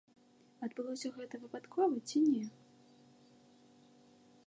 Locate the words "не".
2.31-2.43